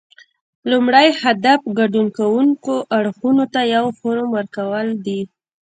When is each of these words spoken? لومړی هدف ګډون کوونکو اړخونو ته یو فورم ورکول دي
لومړی 0.69 1.07
هدف 1.21 1.59
ګډون 1.79 2.07
کوونکو 2.17 2.75
اړخونو 2.97 3.43
ته 3.53 3.61
یو 3.75 3.85
فورم 3.99 4.27
ورکول 4.37 4.87
دي 5.05 5.21